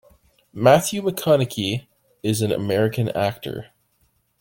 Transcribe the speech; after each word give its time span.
Matthew 0.55 1.03
McConaughey 1.03 1.85
is 2.23 2.41
an 2.41 2.51
American 2.51 3.09
actor. 3.09 3.67